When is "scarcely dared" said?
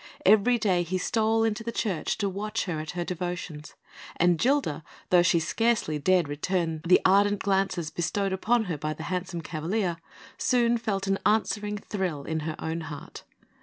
5.39-6.27